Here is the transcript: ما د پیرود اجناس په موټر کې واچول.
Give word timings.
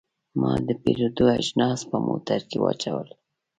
ما 0.39 0.51
د 0.67 0.69
پیرود 0.83 1.17
اجناس 1.41 1.79
په 1.89 1.97
موټر 2.07 2.39
کې 2.49 2.57
واچول. 2.61 3.07